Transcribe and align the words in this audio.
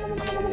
Here's 0.00 0.32
your 0.32 0.49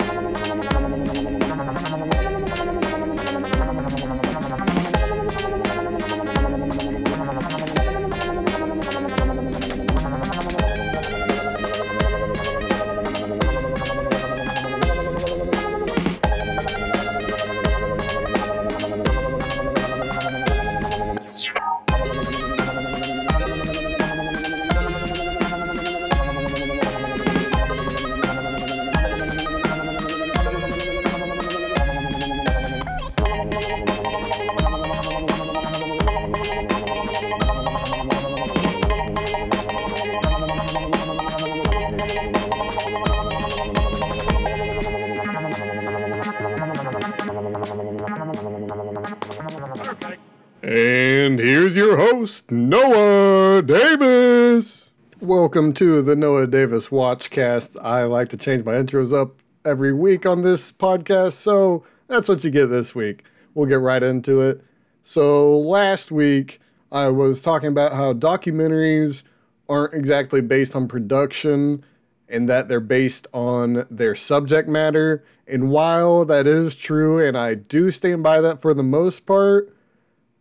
host, 52.38 52.52
Noah 52.52 53.64
Davis. 53.64 54.91
Welcome 55.20 55.73
to 55.73 56.04
the 56.04 56.16
Noah 56.16 56.46
Davis 56.46 56.90
Watchcast. 56.90 57.76
I 57.84 58.04
like 58.04 58.30
to 58.30 58.38
change 58.38 58.63
my 58.63 58.73
intros 58.73 59.12
up 59.12 59.41
every 59.66 59.91
week 59.91 60.27
on 60.27 60.44
this 60.44 60.72
podcast, 60.72 61.34
so 61.34 61.84
that's 62.08 62.30
what 62.30 62.43
you 62.43 62.52
get 62.52 62.68
this 62.68 62.93
week. 62.93 63.24
We'll 63.55 63.65
get 63.65 63.80
right 63.80 64.03
into 64.03 64.41
it. 64.41 64.63
So, 65.02 65.58
last 65.58 66.11
week, 66.11 66.59
I 66.91 67.08
was 67.08 67.41
talking 67.41 67.69
about 67.69 67.93
how 67.93 68.13
documentaries 68.13 69.23
aren't 69.67 69.95
exactly 69.95 70.41
based 70.41 70.75
on 70.75 70.88
production 70.88 71.83
and 72.30 72.47
that 72.47 72.69
they're 72.69 72.80
based 72.80 73.25
on 73.33 73.88
their 73.89 74.13
subject 74.13 74.69
matter. 74.69 75.23
And 75.47 75.71
while 75.71 76.23
that 76.25 76.45
is 76.45 76.75
true, 76.75 77.19
and 77.25 77.35
I 77.35 77.55
do 77.55 77.89
stand 77.89 78.21
by 78.21 78.41
that 78.41 78.61
for 78.61 78.75
the 78.75 78.83
most 78.83 79.25
part, 79.25 79.73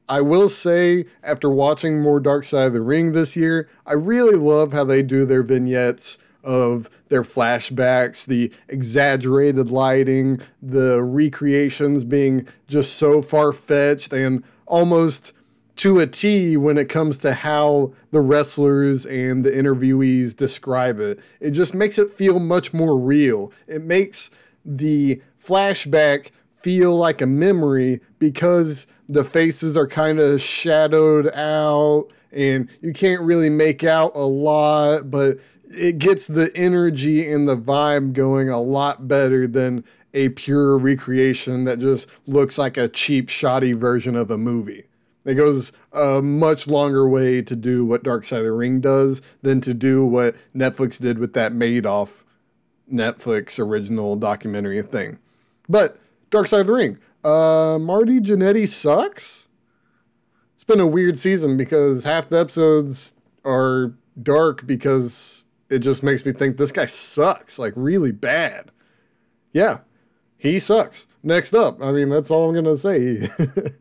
I 0.08 0.20
will 0.20 0.48
say, 0.48 1.06
after 1.22 1.50
watching 1.50 2.00
more 2.00 2.20
Dark 2.20 2.44
Side 2.44 2.68
of 2.68 2.72
the 2.72 2.80
Ring 2.80 3.12
this 3.12 3.36
year, 3.36 3.68
I 3.84 3.94
really 3.94 4.36
love 4.36 4.72
how 4.72 4.84
they 4.84 5.02
do 5.02 5.24
their 5.24 5.42
vignettes 5.42 6.18
of 6.44 6.88
their 7.08 7.22
flashbacks, 7.22 8.24
the 8.24 8.52
exaggerated 8.68 9.70
lighting, 9.70 10.40
the 10.62 11.02
recreations 11.02 12.04
being 12.04 12.46
just 12.68 12.94
so 12.94 13.20
far 13.20 13.52
fetched 13.52 14.12
and 14.12 14.44
almost 14.66 15.32
to 15.74 15.98
a 15.98 16.06
T 16.06 16.56
when 16.56 16.78
it 16.78 16.88
comes 16.88 17.18
to 17.18 17.34
how 17.34 17.92
the 18.12 18.20
wrestlers 18.20 19.04
and 19.06 19.44
the 19.44 19.50
interviewees 19.50 20.34
describe 20.34 21.00
it. 21.00 21.18
It 21.40 21.50
just 21.50 21.74
makes 21.74 21.98
it 21.98 22.10
feel 22.10 22.38
much 22.38 22.72
more 22.72 22.96
real. 22.96 23.52
It 23.66 23.82
makes 23.82 24.30
the 24.64 25.20
flashback 25.38 26.30
feel 26.56 26.96
like 26.96 27.20
a 27.20 27.26
memory 27.26 28.00
because 28.18 28.86
the 29.08 29.24
faces 29.24 29.76
are 29.76 29.86
kind 29.86 30.18
of 30.18 30.40
shadowed 30.40 31.32
out 31.34 32.08
and 32.32 32.68
you 32.80 32.92
can't 32.92 33.20
really 33.22 33.50
make 33.50 33.84
out 33.84 34.12
a 34.14 34.26
lot, 34.26 35.10
but 35.10 35.38
it 35.70 35.98
gets 35.98 36.26
the 36.26 36.50
energy 36.56 37.30
and 37.30 37.48
the 37.48 37.56
vibe 37.56 38.12
going 38.12 38.48
a 38.48 38.60
lot 38.60 39.06
better 39.06 39.46
than 39.46 39.84
a 40.14 40.30
pure 40.30 40.78
recreation 40.78 41.64
that 41.64 41.78
just 41.78 42.08
looks 42.26 42.58
like 42.58 42.76
a 42.76 42.88
cheap, 42.88 43.28
shoddy 43.28 43.72
version 43.72 44.16
of 44.16 44.30
a 44.30 44.38
movie. 44.38 44.86
It 45.24 45.34
goes 45.34 45.72
a 45.92 46.22
much 46.22 46.66
longer 46.66 47.08
way 47.08 47.42
to 47.42 47.56
do 47.56 47.84
what 47.84 48.04
Dark 48.04 48.24
Side 48.24 48.38
of 48.38 48.44
the 48.44 48.52
Ring 48.52 48.80
does 48.80 49.20
than 49.42 49.60
to 49.62 49.74
do 49.74 50.04
what 50.04 50.36
Netflix 50.54 51.00
did 51.00 51.18
with 51.18 51.32
that 51.34 51.52
Madoff 51.52 52.22
Netflix 52.90 53.58
original 53.58 54.16
documentary 54.16 54.80
thing. 54.82 55.18
But 55.68 55.98
Dark 56.30 56.46
Side 56.46 56.62
of 56.62 56.66
the 56.66 56.72
Ring, 56.72 56.98
uh, 57.24 57.78
Marty 57.80 58.20
Jannetty 58.20 58.68
sucks. 58.68 59.48
It's 60.54 60.64
been 60.64 60.80
a 60.80 60.86
weird 60.86 61.18
season 61.18 61.56
because 61.56 62.04
half 62.04 62.28
the 62.28 62.40
episodes 62.40 63.14
are 63.44 63.94
dark 64.22 64.66
because 64.66 65.44
it 65.68 65.80
just 65.80 66.02
makes 66.02 66.24
me 66.24 66.32
think 66.32 66.56
this 66.56 66.72
guy 66.72 66.86
sucks, 66.86 67.58
like 67.58 67.72
really 67.76 68.12
bad. 68.12 68.70
Yeah, 69.52 69.78
he 70.36 70.58
sucks. 70.58 71.06
Next 71.22 71.54
up, 71.54 71.82
I 71.82 71.90
mean, 71.90 72.08
that's 72.08 72.30
all 72.30 72.48
I'm 72.48 72.52
going 72.52 72.64
to 72.66 72.76
say. 72.76 73.28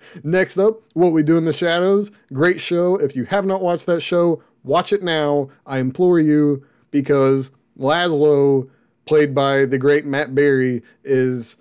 Next 0.24 0.58
up, 0.58 0.82
What 0.94 1.14
We 1.14 1.22
Do 1.22 1.38
in 1.38 1.46
the 1.46 1.54
Shadows. 1.54 2.12
Great 2.34 2.60
show. 2.60 2.96
If 2.96 3.16
you 3.16 3.26
have 3.26 3.46
not 3.46 3.62
watched 3.62 3.86
that 3.86 4.02
show, 4.02 4.42
watch 4.64 4.92
it 4.92 5.04
now. 5.04 5.50
I 5.66 5.78
implore 5.78 6.20
you 6.20 6.66
because 6.90 7.52
Laszlo, 7.78 8.68
played 9.06 9.36
by 9.36 9.66
the 9.66 9.78
great 9.78 10.06
Matt 10.06 10.34
Berry, 10.34 10.82
is 11.04 11.58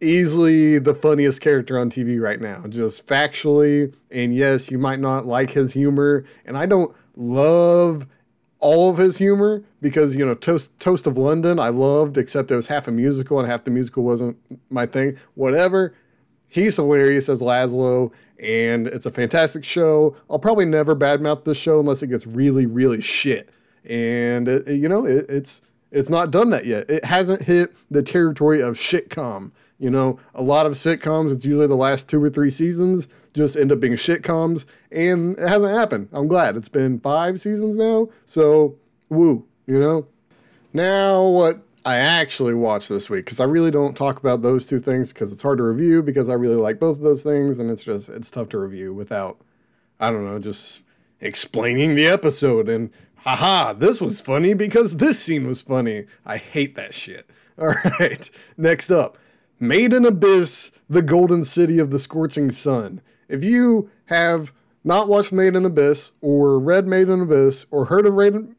easily 0.00 0.78
the 0.78 0.94
funniest 0.94 1.40
character 1.40 1.78
on 1.78 1.90
TV 1.90 2.20
right 2.20 2.40
now. 2.40 2.64
Just 2.68 3.06
factually, 3.06 3.94
and 4.10 4.34
yes, 4.34 4.70
you 4.70 4.78
might 4.78 5.00
not 5.00 5.26
like 5.26 5.50
his 5.52 5.72
humor, 5.72 6.24
and 6.44 6.56
I 6.56 6.66
don't 6.66 6.94
love 7.16 8.06
all 8.60 8.90
of 8.90 8.98
his 8.98 9.18
humor 9.18 9.62
because 9.80 10.16
you 10.16 10.26
know 10.26 10.34
Toast 10.34 10.70
Toast 10.80 11.06
of 11.06 11.16
London 11.16 11.58
I 11.58 11.68
loved, 11.68 12.18
except 12.18 12.50
it 12.50 12.56
was 12.56 12.68
half 12.68 12.88
a 12.88 12.92
musical 12.92 13.38
and 13.38 13.48
half 13.48 13.64
the 13.64 13.70
musical 13.70 14.04
wasn't 14.04 14.36
my 14.70 14.86
thing. 14.86 15.16
Whatever. 15.34 15.94
He's 16.50 16.76
hilarious 16.76 17.28
as 17.28 17.42
Laszlo, 17.42 18.10
and 18.40 18.86
it's 18.86 19.04
a 19.04 19.10
fantastic 19.10 19.64
show. 19.64 20.16
I'll 20.30 20.38
probably 20.38 20.64
never 20.64 20.96
badmouth 20.96 21.44
this 21.44 21.58
show 21.58 21.78
unless 21.78 22.02
it 22.02 22.06
gets 22.06 22.26
really, 22.26 22.64
really 22.64 23.02
shit. 23.02 23.50
And 23.84 24.48
it, 24.48 24.66
you 24.68 24.88
know, 24.88 25.04
it, 25.04 25.26
it's 25.28 25.60
it's 25.90 26.08
not 26.08 26.30
done 26.30 26.50
that 26.50 26.66
yet. 26.66 26.88
It 26.90 27.04
hasn't 27.04 27.42
hit 27.42 27.74
the 27.90 28.02
territory 28.02 28.60
of 28.62 28.76
shitcom. 28.76 29.52
You 29.78 29.90
know, 29.90 30.18
a 30.34 30.42
lot 30.42 30.66
of 30.66 30.72
sitcoms, 30.72 31.32
it's 31.32 31.44
usually 31.44 31.68
the 31.68 31.76
last 31.76 32.08
two 32.08 32.22
or 32.22 32.30
three 32.30 32.50
seasons 32.50 33.08
just 33.32 33.56
end 33.56 33.70
up 33.70 33.78
being 33.78 33.92
shitcoms, 33.92 34.64
and 34.90 35.38
it 35.38 35.48
hasn't 35.48 35.72
happened. 35.72 36.08
I'm 36.12 36.26
glad. 36.26 36.56
It's 36.56 36.68
been 36.68 36.98
five 36.98 37.40
seasons 37.40 37.76
now, 37.76 38.08
so 38.24 38.74
woo, 39.08 39.46
you 39.66 39.78
know? 39.78 40.06
Now, 40.72 41.22
what 41.22 41.62
I 41.86 41.96
actually 41.96 42.54
watched 42.54 42.88
this 42.88 43.08
week, 43.08 43.26
because 43.26 43.38
I 43.38 43.44
really 43.44 43.70
don't 43.70 43.96
talk 43.96 44.18
about 44.18 44.42
those 44.42 44.66
two 44.66 44.80
things 44.80 45.12
because 45.12 45.32
it's 45.32 45.42
hard 45.42 45.58
to 45.58 45.64
review 45.64 46.02
because 46.02 46.28
I 46.28 46.34
really 46.34 46.56
like 46.56 46.80
both 46.80 46.96
of 46.96 47.04
those 47.04 47.22
things, 47.22 47.58
and 47.58 47.70
it's 47.70 47.84
just, 47.84 48.08
it's 48.08 48.30
tough 48.30 48.48
to 48.50 48.58
review 48.58 48.92
without, 48.92 49.38
I 50.00 50.10
don't 50.10 50.24
know, 50.24 50.40
just 50.40 50.84
explaining 51.20 51.94
the 51.94 52.06
episode 52.06 52.68
and 52.68 52.90
haha, 53.18 53.72
this 53.72 54.00
was 54.00 54.20
funny 54.20 54.54
because 54.54 54.96
this 54.96 55.18
scene 55.18 55.46
was 55.46 55.62
funny. 55.62 56.06
I 56.24 56.36
hate 56.36 56.74
that 56.76 56.94
shit. 56.94 57.30
All 57.58 57.74
right, 57.98 58.30
next 58.56 58.90
up. 58.90 59.18
Made 59.60 59.92
in 59.92 60.04
Abyss, 60.04 60.70
the 60.88 61.02
golden 61.02 61.44
city 61.44 61.78
of 61.78 61.90
the 61.90 61.98
scorching 61.98 62.50
sun. 62.50 63.00
If 63.28 63.42
you 63.44 63.90
have 64.06 64.52
not 64.84 65.08
watched 65.08 65.32
Made 65.32 65.56
in 65.56 65.64
Abyss 65.64 66.12
or 66.20 66.58
read 66.58 66.86
Made 66.86 67.08
in 67.08 67.20
Abyss 67.20 67.66
or 67.70 67.86
heard 67.86 68.06
of 68.06 68.14
Raiden, 68.14 68.54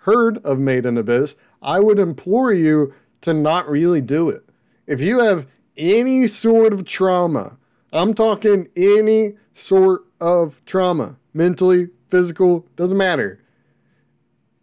heard 0.00 0.38
of 0.44 0.58
Made 0.58 0.86
in 0.86 0.96
Abyss, 0.96 1.36
I 1.60 1.80
would 1.80 1.98
implore 1.98 2.52
you 2.52 2.94
to 3.22 3.32
not 3.32 3.68
really 3.68 4.00
do 4.00 4.28
it. 4.28 4.44
If 4.86 5.00
you 5.00 5.18
have 5.20 5.46
any 5.76 6.26
sort 6.26 6.72
of 6.72 6.84
trauma, 6.84 7.56
I'm 7.92 8.14
talking 8.14 8.68
any 8.76 9.34
sort 9.54 10.04
of 10.20 10.60
trauma, 10.66 11.16
mentally, 11.32 11.88
physical, 12.08 12.66
doesn't 12.76 12.98
matter. 12.98 13.40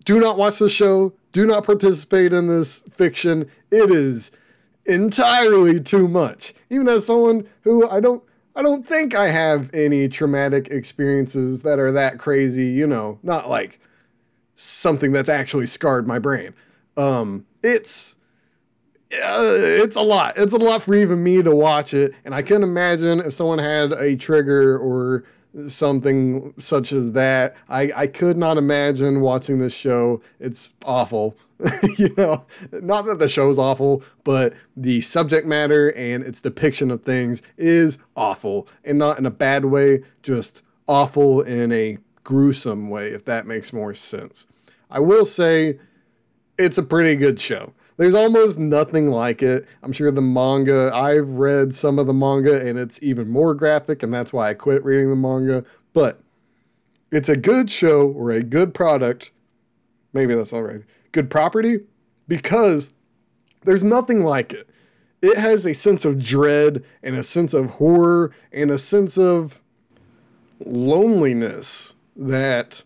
Do 0.06 0.20
not 0.20 0.38
watch 0.38 0.60
the 0.60 0.70
show. 0.70 1.14
Do 1.32 1.46
not 1.46 1.66
participate 1.66 2.34
in 2.34 2.48
this 2.48 2.80
fiction. 2.80 3.50
It 3.72 3.92
is 3.92 4.32
entirely 4.86 5.80
too 5.80 6.08
much. 6.08 6.54
Even 6.70 6.88
as 6.88 7.06
someone 7.06 7.48
who 7.62 7.88
I 7.90 8.00
don't 8.00 8.24
I 8.56 8.62
don't 8.62 8.86
think 8.86 9.16
I 9.16 9.30
have 9.30 9.70
any 9.74 10.08
traumatic 10.08 10.68
experiences 10.70 11.64
that 11.64 11.80
are 11.80 11.92
that 11.94 12.18
crazy, 12.20 12.68
you 12.68 12.86
know, 12.86 13.20
not 13.24 13.50
like 13.50 13.80
something 14.56 15.12
that's 15.12 15.30
actually 15.30 15.66
scarred 15.66 16.08
my 16.08 16.20
brain. 16.20 16.54
Um 16.98 17.46
it's 17.64 18.18
uh, 19.14 19.56
it's 19.58 19.98
a 19.98 20.02
lot. 20.02 20.38
It's 20.38 20.54
a 20.54 20.58
lot 20.58 20.84
for 20.84 20.96
even 20.96 21.22
me 21.22 21.42
to 21.42 21.54
watch 21.54 21.94
it, 21.94 22.14
and 22.24 22.34
I 22.34 22.42
can 22.42 22.64
imagine 22.64 23.20
if 23.20 23.34
someone 23.34 23.60
had 23.60 23.92
a 23.92 24.16
trigger 24.16 24.78
or 24.78 25.26
something 25.68 26.54
such 26.58 26.92
as 26.92 27.12
that. 27.14 27.56
I, 27.70 27.92
I 27.96 28.08
could 28.08 28.38
not 28.38 28.58
imagine 28.58 29.22
watching 29.22 29.60
this 29.60 29.74
show. 29.74 30.22
It's 30.40 30.74
awful. 30.86 31.36
you 31.98 32.14
know, 32.18 32.46
not 32.72 33.06
that 33.06 33.20
the 33.20 33.30
show's 33.30 33.60
awful, 33.60 34.04
but 34.24 34.54
the 34.76 35.02
subject 35.02 35.46
matter 35.46 35.90
and 35.90 36.24
its 36.24 36.42
depiction 36.42 36.90
of 36.90 37.04
things 37.04 37.44
is 37.58 38.00
awful 38.16 38.68
and 38.84 38.98
not 38.98 39.20
in 39.20 39.26
a 39.26 39.32
bad 39.32 39.66
way, 39.66 40.04
just 40.24 40.64
awful 40.88 41.42
in 41.42 41.72
a 41.72 41.98
gruesome 42.24 42.90
way, 42.90 43.10
if 43.10 43.26
that 43.26 43.46
makes 43.46 43.74
more 43.74 43.94
sense. 43.94 44.48
I 44.90 45.00
will 45.00 45.26
say 45.26 45.80
it's 46.58 46.78
a 46.78 46.84
pretty 46.84 47.16
good 47.16 47.40
show. 47.40 47.74
There's 47.98 48.16
almost 48.16 48.58
nothing 48.58 49.10
like 49.10 49.44
it. 49.44 49.68
I'm 49.84 49.94
sure 49.94 50.12
the 50.12 50.22
manga, 50.22 50.92
I've 50.94 51.34
read 51.34 51.76
some 51.76 52.00
of 52.00 52.08
the 52.08 52.14
manga 52.14 52.60
and 52.66 52.80
it's 52.80 53.02
even 53.04 53.30
more 53.30 53.54
graphic, 53.54 54.02
and 54.02 54.14
that's 54.14 54.34
why 54.34 54.50
I 54.50 54.54
quit 54.54 54.84
reading 54.84 55.10
the 55.10 55.16
manga. 55.16 55.64
But 55.94 56.22
it's 57.12 57.30
a 57.30 57.36
good 57.36 57.70
show 57.70 58.08
or 58.08 58.32
a 58.32 58.42
good 58.42 58.74
product. 58.74 59.32
Maybe 60.14 60.34
that's 60.34 60.54
not 60.54 60.60
right. 60.60 60.82
Good 61.12 61.30
property 61.30 61.82
because 62.28 62.92
there's 63.64 63.84
nothing 63.84 64.24
like 64.24 64.54
it. 64.54 64.70
It 65.22 65.38
has 65.38 65.66
a 65.66 65.74
sense 65.74 66.06
of 66.06 66.18
dread 66.18 66.84
and 67.04 67.16
a 67.16 67.24
sense 67.24 67.54
of 67.54 67.72
horror 67.72 68.32
and 68.52 68.72
a 68.72 68.78
sense 68.78 69.18
of 69.18 69.62
loneliness 70.66 71.96
that 72.16 72.84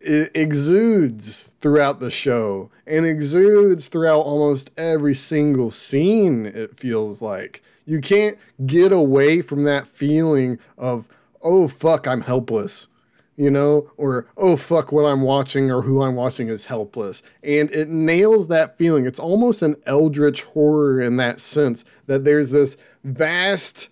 it 0.00 0.30
exudes 0.34 1.52
throughout 1.60 2.00
the 2.00 2.10
show 2.10 2.70
and 2.86 3.04
exudes 3.04 3.88
throughout 3.88 4.20
almost 4.20 4.70
every 4.76 5.14
single 5.14 5.70
scene, 5.70 6.46
it 6.46 6.78
feels 6.78 7.20
like. 7.20 7.62
You 7.84 8.00
can't 8.00 8.38
get 8.66 8.92
away 8.92 9.42
from 9.42 9.64
that 9.64 9.86
feeling 9.86 10.58
of, 10.78 11.08
oh 11.42 11.68
fuck, 11.68 12.06
I'm 12.06 12.22
helpless, 12.22 12.88
you 13.36 13.50
know, 13.50 13.90
or 13.96 14.26
oh 14.36 14.56
fuck, 14.56 14.90
what 14.90 15.04
I'm 15.04 15.22
watching 15.22 15.70
or 15.70 15.82
who 15.82 16.02
I'm 16.02 16.16
watching 16.16 16.48
is 16.48 16.66
helpless. 16.66 17.22
And 17.42 17.70
it 17.72 17.88
nails 17.88 18.48
that 18.48 18.78
feeling. 18.78 19.06
It's 19.06 19.20
almost 19.20 19.60
an 19.62 19.76
eldritch 19.86 20.44
horror 20.44 21.00
in 21.00 21.16
that 21.16 21.40
sense 21.40 21.84
that 22.06 22.24
there's 22.24 22.50
this 22.50 22.76
vast 23.04 23.88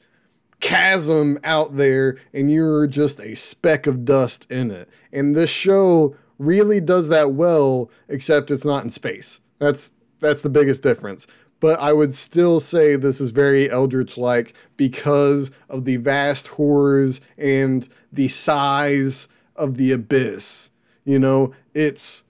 chasm 0.61 1.39
out 1.45 1.77
there 1.77 2.19
and 2.33 2.51
you're 2.51 2.87
just 2.87 3.21
a 3.21 3.35
speck 3.35 3.87
of 3.87 4.05
dust 4.05 4.51
in 4.51 4.71
it. 4.71 4.89
And 5.13 5.37
this 5.37 5.51
show 5.51 6.17
really 6.39 6.81
does 6.81 7.09
that 7.09 7.33
well, 7.33 7.91
except 8.09 8.51
it's 8.51 8.65
not 8.65 8.85
in 8.85 8.91
space. 8.91 9.41
That's 9.59 9.91
that's 10.21 10.43
the 10.43 10.51
biggest 10.51 10.83
difference. 10.83 11.27
But 11.61 11.81
I 11.81 11.93
would 11.93 12.15
still 12.15 12.61
say 12.61 12.95
this 12.95 13.21
is 13.21 13.33
very 13.33 13.71
Eldritch 13.71 14.17
like 14.17 14.55
because 14.77 15.51
of 15.69 15.85
the 15.85 15.97
vast 15.97 16.49
horrors 16.49 17.21
and 17.37 17.89
the 18.13 18.29
size 18.29 19.29
of 19.57 19.77
the 19.77 19.91
abyss. 19.91 20.71
You 21.05 21.19
know, 21.19 21.53
it's 21.75 22.25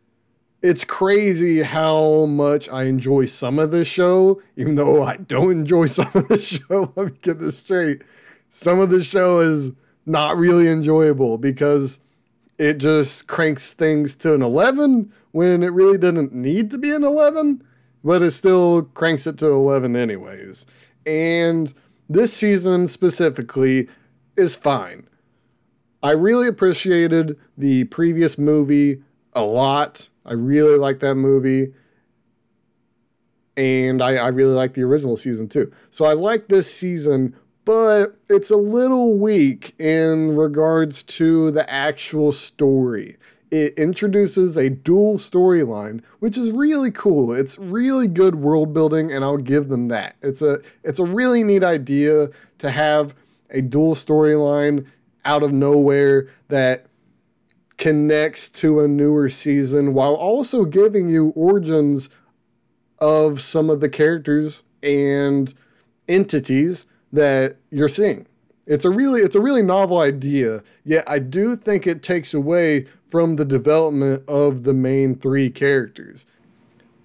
it's 0.62 0.84
crazy 0.84 1.62
how 1.62 2.26
much 2.26 2.68
I 2.68 2.84
enjoy 2.84 3.26
some 3.26 3.58
of 3.58 3.70
this 3.70 3.86
show, 3.86 4.42
even 4.56 4.74
though 4.74 5.02
I 5.02 5.16
don't 5.16 5.52
enjoy 5.52 5.86
some 5.86 6.10
of 6.14 6.28
the 6.28 6.40
show. 6.40 6.92
Let 6.96 7.06
me 7.06 7.12
get 7.20 7.38
this 7.38 7.58
straight 7.58 8.02
some 8.48 8.80
of 8.80 8.90
the 8.90 9.02
show 9.02 9.40
is 9.40 9.72
not 10.06 10.36
really 10.36 10.68
enjoyable 10.68 11.38
because 11.38 12.00
it 12.58 12.78
just 12.78 13.26
cranks 13.26 13.72
things 13.72 14.14
to 14.16 14.34
an 14.34 14.42
11 14.42 15.12
when 15.32 15.62
it 15.62 15.68
really 15.68 15.98
didn't 15.98 16.32
need 16.32 16.70
to 16.70 16.78
be 16.78 16.92
an 16.92 17.04
11, 17.04 17.62
but 18.02 18.22
it 18.22 18.32
still 18.32 18.82
cranks 18.94 19.26
it 19.26 19.38
to 19.38 19.46
11 19.46 19.94
anyways. 19.94 20.66
And 21.06 21.72
this 22.08 22.32
season 22.32 22.88
specifically 22.88 23.88
is 24.36 24.56
fine. 24.56 25.08
I 26.02 26.12
really 26.12 26.48
appreciated 26.48 27.36
the 27.56 27.84
previous 27.84 28.38
movie 28.38 29.02
a 29.32 29.42
lot. 29.42 30.08
I 30.24 30.32
really 30.32 30.78
like 30.78 31.00
that 31.00 31.16
movie. 31.16 31.72
And 33.56 34.02
I, 34.02 34.16
I 34.16 34.28
really 34.28 34.54
like 34.54 34.74
the 34.74 34.82
original 34.82 35.16
season 35.16 35.48
too. 35.48 35.72
So 35.90 36.04
I 36.04 36.12
like 36.12 36.48
this 36.48 36.72
season 36.72 37.36
but 37.68 38.16
it's 38.30 38.48
a 38.50 38.56
little 38.56 39.12
weak 39.18 39.78
in 39.78 40.34
regards 40.34 41.02
to 41.02 41.50
the 41.50 41.70
actual 41.70 42.32
story. 42.32 43.18
It 43.50 43.74
introduces 43.76 44.56
a 44.56 44.70
dual 44.70 45.18
storyline, 45.18 46.00
which 46.18 46.38
is 46.38 46.50
really 46.50 46.90
cool. 46.90 47.30
It's 47.34 47.58
really 47.58 48.06
good 48.06 48.36
world 48.36 48.72
building, 48.72 49.12
and 49.12 49.22
I'll 49.22 49.36
give 49.36 49.68
them 49.68 49.88
that. 49.88 50.16
It's 50.22 50.40
a 50.40 50.60
it's 50.82 50.98
a 50.98 51.04
really 51.04 51.44
neat 51.44 51.62
idea 51.62 52.30
to 52.56 52.70
have 52.70 53.14
a 53.50 53.60
dual 53.60 53.94
storyline 53.94 54.86
out 55.26 55.42
of 55.42 55.52
nowhere 55.52 56.30
that 56.48 56.86
connects 57.76 58.48
to 58.48 58.80
a 58.80 58.88
newer 58.88 59.28
season 59.28 59.92
while 59.92 60.14
also 60.14 60.64
giving 60.64 61.10
you 61.10 61.34
origins 61.36 62.08
of 62.98 63.42
some 63.42 63.68
of 63.68 63.80
the 63.80 63.90
characters 63.90 64.62
and 64.82 65.52
entities 66.08 66.86
that 67.12 67.56
you're 67.70 67.88
seeing. 67.88 68.26
It's 68.66 68.84
a 68.84 68.90
really 68.90 69.22
it's 69.22 69.36
a 69.36 69.40
really 69.40 69.62
novel 69.62 69.98
idea, 69.98 70.62
yet 70.84 71.04
I 71.08 71.18
do 71.18 71.56
think 71.56 71.86
it 71.86 72.02
takes 72.02 72.34
away 72.34 72.86
from 73.06 73.36
the 73.36 73.44
development 73.44 74.22
of 74.28 74.64
the 74.64 74.74
main 74.74 75.14
three 75.14 75.48
characters. 75.48 76.26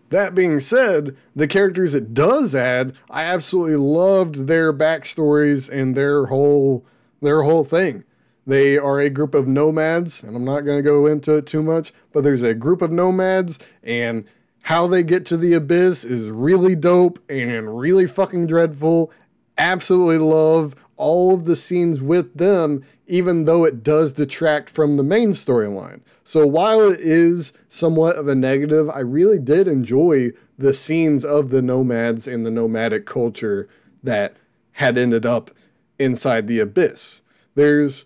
That 0.09 0.35
being 0.35 0.59
said, 0.59 1.15
the 1.35 1.47
characters 1.47 1.95
it 1.95 2.13
does 2.13 2.53
add, 2.53 2.93
I 3.09 3.23
absolutely 3.23 3.77
loved 3.77 4.47
their 4.47 4.73
backstories 4.73 5.71
and 5.71 5.95
their 5.95 6.25
whole 6.25 6.85
their 7.21 7.43
whole 7.43 7.63
thing. 7.63 8.03
They 8.45 8.77
are 8.77 8.99
a 8.99 9.09
group 9.09 9.33
of 9.33 9.47
nomads, 9.47 10.21
and 10.21 10.35
I'm 10.35 10.43
not 10.43 10.61
going 10.61 10.77
to 10.77 10.83
go 10.83 11.05
into 11.05 11.37
it 11.37 11.47
too 11.47 11.63
much, 11.63 11.93
but 12.11 12.23
there's 12.23 12.43
a 12.43 12.53
group 12.53 12.81
of 12.81 12.91
nomads, 12.91 13.57
and 13.81 14.25
how 14.63 14.87
they 14.87 15.01
get 15.01 15.25
to 15.27 15.37
the 15.37 15.53
abyss 15.53 16.03
is 16.03 16.29
really 16.29 16.75
dope 16.75 17.19
and 17.29 17.79
really 17.79 18.05
fucking 18.05 18.47
dreadful, 18.47 19.11
absolutely 19.57 20.17
love 20.17 20.75
all 20.95 21.33
of 21.33 21.45
the 21.45 21.55
scenes 21.55 22.01
with 22.01 22.35
them, 22.35 22.83
even 23.07 23.45
though 23.45 23.65
it 23.65 23.83
does 23.83 24.13
detract 24.13 24.69
from 24.69 24.97
the 24.97 25.03
main 25.03 25.31
storyline. 25.31 26.01
So 26.23 26.47
while 26.47 26.91
it 26.91 26.99
is 26.99 27.53
somewhat 27.67 28.15
of 28.15 28.27
a 28.27 28.35
negative, 28.35 28.89
I 28.89 28.99
really 28.99 29.39
did 29.39 29.67
enjoy 29.67 30.31
the 30.57 30.73
scenes 30.73 31.25
of 31.25 31.49
the 31.49 31.61
nomads 31.61 32.27
and 32.27 32.45
the 32.45 32.51
nomadic 32.51 33.05
culture 33.05 33.67
that 34.03 34.37
had 34.73 34.97
ended 34.97 35.25
up 35.25 35.51
inside 35.99 36.47
the 36.47 36.59
abyss. 36.59 37.21
There's 37.55 38.05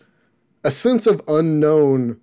a 0.63 0.71
sense 0.71 1.07
of 1.07 1.21
unknown 1.27 2.19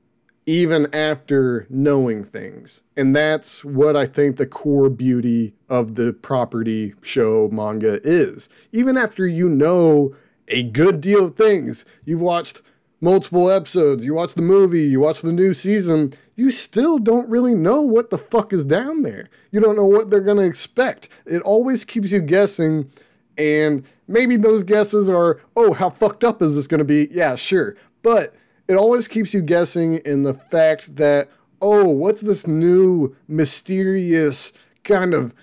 even 0.47 0.93
after 0.95 1.67
knowing 1.71 2.23
things. 2.23 2.83
And 2.97 3.15
that's 3.17 3.65
what 3.65 3.97
I 3.97 4.07
think 4.07 4.37
the 4.37 4.47
core 4.47 4.91
beauty 4.91 5.55
of 5.69 5.95
the 5.95 6.13
property 6.13 6.95
show 7.03 7.49
manga 7.51 8.01
is. 8.07 8.49
Even 8.73 8.97
after 8.97 9.27
you 9.27 9.49
know 9.49 10.15
a 10.49 10.63
good 10.63 11.01
deal 11.01 11.27
of 11.27 11.37
things, 11.37 11.85
you've 12.05 12.21
watched 12.21 12.61
multiple 13.01 13.51
episodes, 13.51 14.05
you 14.05 14.15
watch 14.15 14.35
the 14.35 14.43
movie, 14.43 14.85
you 14.85 15.01
watch 15.01 15.23
the 15.23 15.33
new 15.33 15.53
season, 15.53 16.13
you 16.37 16.51
still 16.51 16.99
don't 16.99 17.29
really 17.29 17.55
know 17.55 17.83
what 17.83 18.11
the 18.11 18.19
fuck 18.19 18.53
is 18.53 18.65
down 18.65 19.03
there. 19.03 19.29
You 19.51 19.61
don't 19.61 19.77
know 19.77 19.85
what 19.85 20.11
they're 20.11 20.21
going 20.21 20.39
to 20.39 20.45
expect. 20.45 21.09
It 21.27 21.43
always 21.43 21.85
keeps 21.85 22.13
you 22.13 22.21
guessing. 22.21 22.91
And 23.37 23.85
maybe 24.09 24.37
those 24.37 24.63
guesses 24.63 25.09
are, 25.09 25.41
oh, 25.57 25.73
how 25.73 25.91
fucked 25.91 26.25
up 26.25 26.43
is 26.43 26.57
this 26.57 26.67
going 26.67 26.79
to 26.79 26.85
be? 26.85 27.09
Yeah, 27.11 27.37
sure. 27.37 27.77
But 28.03 28.35
it 28.69 28.75
always 28.75 29.09
keeps 29.09 29.35
you 29.35 29.43
guessing 29.43 29.97
in 29.99 30.23
the 30.23 30.35
fact 30.35 30.97
that, 30.97 31.29
oh, 31.61 31.85
what's 31.85 32.23
this 32.23 32.47
new 32.47 33.15
mysterious 33.29 34.53
kind 34.83 35.15
of 35.15 35.35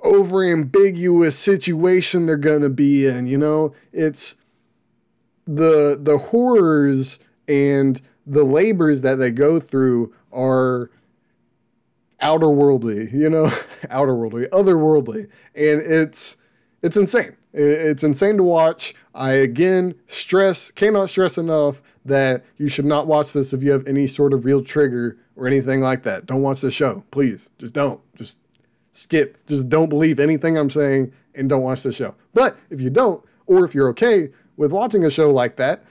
over 0.00 0.44
ambiguous 0.44 1.38
situation 1.38 2.26
they're 2.26 2.36
gonna 2.36 2.68
be 2.68 3.06
in, 3.06 3.26
you 3.26 3.38
know? 3.38 3.74
It's 3.92 4.36
the 5.46 5.98
the 6.00 6.18
horrors 6.18 7.18
and 7.48 8.00
the 8.26 8.44
labors 8.44 9.02
that 9.02 9.16
they 9.16 9.30
go 9.30 9.60
through 9.60 10.14
are 10.32 10.90
outerworldly, 12.20 13.12
you 13.12 13.28
know, 13.28 13.44
outerworldly, 13.84 14.48
otherworldly, 14.48 15.28
and 15.54 15.80
it's 15.80 16.36
it's 16.82 16.96
insane. 16.96 17.36
It's 17.52 18.02
insane 18.02 18.36
to 18.38 18.42
watch. 18.42 18.94
I 19.14 19.32
again 19.32 19.94
stress 20.08 20.70
cannot 20.70 21.10
stress 21.10 21.38
enough 21.38 21.82
that 22.04 22.44
you 22.58 22.68
should 22.68 22.84
not 22.84 23.06
watch 23.06 23.32
this 23.32 23.52
if 23.52 23.62
you 23.62 23.72
have 23.72 23.86
any 23.86 24.06
sort 24.06 24.32
of 24.32 24.44
real 24.44 24.62
trigger 24.62 25.16
or 25.36 25.46
anything 25.46 25.80
like 25.80 26.02
that. 26.02 26.26
Don't 26.26 26.42
watch 26.42 26.60
the 26.60 26.70
show, 26.70 27.04
please. 27.10 27.50
Just 27.58 27.74
don't. 27.74 28.00
Just 28.16 28.38
skip. 28.92 29.38
Just 29.46 29.68
don't 29.68 29.88
believe 29.88 30.20
anything 30.20 30.56
I'm 30.56 30.70
saying 30.70 31.12
and 31.34 31.48
don't 31.48 31.62
watch 31.62 31.82
the 31.82 31.92
show. 31.92 32.14
But 32.32 32.56
if 32.70 32.80
you 32.80 32.90
don't, 32.90 33.24
or 33.46 33.64
if 33.64 33.74
you're 33.74 33.88
okay 33.90 34.30
with 34.56 34.72
watching 34.72 35.04
a 35.04 35.10
show 35.10 35.30
like 35.30 35.56
that, 35.56 35.84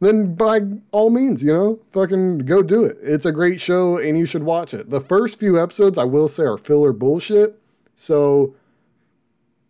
then 0.00 0.34
by 0.34 0.60
all 0.92 1.10
means, 1.10 1.42
you 1.42 1.52
know, 1.52 1.80
fucking 1.90 2.38
go 2.38 2.62
do 2.62 2.84
it. 2.84 2.98
It's 3.02 3.26
a 3.26 3.32
great 3.32 3.60
show 3.60 3.98
and 3.98 4.16
you 4.16 4.24
should 4.26 4.44
watch 4.44 4.72
it. 4.72 4.90
The 4.90 5.00
first 5.00 5.40
few 5.40 5.60
episodes, 5.60 5.98
I 5.98 6.04
will 6.04 6.28
say, 6.28 6.44
are 6.44 6.58
filler 6.58 6.92
bullshit. 6.92 7.60
So, 7.94 8.54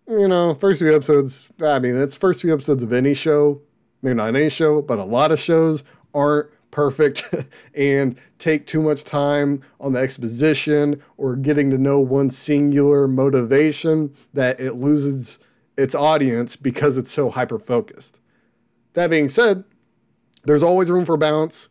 you 0.06 0.28
know, 0.28 0.54
first 0.54 0.80
few 0.80 0.94
episodes, 0.94 1.50
I 1.62 1.78
mean, 1.78 1.96
it's 1.96 2.16
first 2.16 2.42
few 2.42 2.52
episodes 2.52 2.82
of 2.82 2.92
any 2.92 3.14
show 3.14 3.62
maybe 4.02 4.14
not 4.14 4.34
any 4.34 4.48
show, 4.48 4.82
but 4.82 4.98
a 4.98 5.04
lot 5.04 5.32
of 5.32 5.40
shows 5.40 5.84
aren't 6.14 6.48
perfect 6.70 7.24
and 7.74 8.16
take 8.38 8.66
too 8.66 8.80
much 8.80 9.04
time 9.04 9.62
on 9.80 9.92
the 9.92 10.00
exposition 10.00 11.02
or 11.16 11.36
getting 11.36 11.70
to 11.70 11.78
know 11.78 11.98
one 11.98 12.30
singular 12.30 13.08
motivation 13.08 14.14
that 14.34 14.60
it 14.60 14.74
loses 14.74 15.38
its 15.76 15.94
audience 15.94 16.56
because 16.56 16.96
it's 16.96 17.10
so 17.10 17.30
hyper 17.30 17.58
focused. 17.58 18.20
That 18.94 19.10
being 19.10 19.28
said, 19.28 19.64
there's 20.44 20.62
always 20.62 20.90
room 20.90 21.04
for 21.04 21.16
balance. 21.16 21.68